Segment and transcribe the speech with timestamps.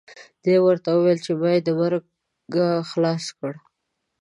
[0.43, 3.53] دې ورته وویل ما یې د مرګه خلاص کړ.